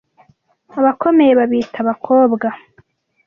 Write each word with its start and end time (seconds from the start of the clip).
abakomeye 0.79 1.31
babita 1.39 1.77
abakobwa 1.83 2.47